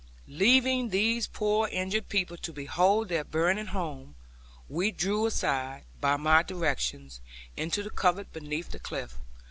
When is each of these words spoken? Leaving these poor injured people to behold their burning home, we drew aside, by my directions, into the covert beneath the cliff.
Leaving 0.27 0.89
these 0.89 1.27
poor 1.27 1.67
injured 1.67 2.09
people 2.09 2.35
to 2.35 2.51
behold 2.51 3.07
their 3.07 3.23
burning 3.23 3.67
home, 3.67 4.15
we 4.67 4.89
drew 4.89 5.27
aside, 5.27 5.83
by 5.99 6.17
my 6.17 6.41
directions, 6.41 7.21
into 7.55 7.83
the 7.83 7.91
covert 7.91 8.33
beneath 8.33 8.71
the 8.71 8.79
cliff. 8.79 9.19